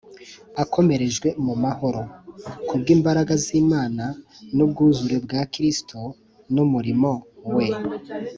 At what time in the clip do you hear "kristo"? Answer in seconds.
5.53-5.99